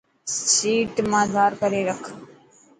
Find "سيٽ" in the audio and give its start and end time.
0.53-0.93